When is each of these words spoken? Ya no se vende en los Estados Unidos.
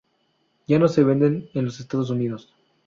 Ya 0.67 0.79
no 0.79 0.87
se 0.87 1.03
vende 1.03 1.47
en 1.53 1.65
los 1.65 1.79
Estados 1.79 2.09
Unidos. 2.09 2.51